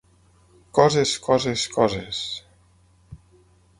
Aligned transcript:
Coses, 0.77 1.11
coses, 1.27 1.67
coses... 1.75 2.25